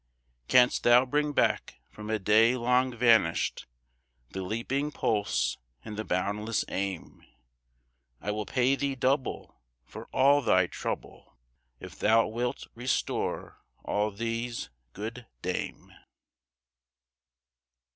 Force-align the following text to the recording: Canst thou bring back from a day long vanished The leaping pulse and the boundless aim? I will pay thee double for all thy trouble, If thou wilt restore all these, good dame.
Canst 0.47 0.81
thou 0.81 1.05
bring 1.05 1.31
back 1.31 1.75
from 1.91 2.09
a 2.09 2.17
day 2.17 2.57
long 2.57 2.91
vanished 2.91 3.67
The 4.31 4.41
leaping 4.41 4.91
pulse 4.91 5.59
and 5.85 5.95
the 5.95 6.03
boundless 6.03 6.65
aim? 6.69 7.23
I 8.19 8.31
will 8.31 8.47
pay 8.47 8.75
thee 8.75 8.95
double 8.95 9.61
for 9.85 10.07
all 10.07 10.41
thy 10.41 10.65
trouble, 10.65 11.35
If 11.79 11.99
thou 11.99 12.25
wilt 12.25 12.65
restore 12.73 13.59
all 13.85 14.09
these, 14.09 14.71
good 14.93 15.27
dame. 15.43 15.93